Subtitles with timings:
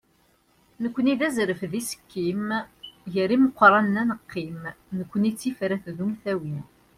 [0.81, 2.47] nekkni d azref d isekkim,
[3.13, 4.61] gar imeqranen ad neqqim,
[4.97, 6.57] nekkni d tifrat d umtawi.